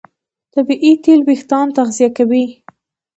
[0.53, 2.45] طبیعي تېل وېښتيان تغذیه کوي.